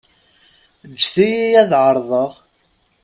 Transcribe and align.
Ǧǧet-iyi 0.91 1.57
ad 1.61 1.71
ɛerḍeɣ. 1.83 2.31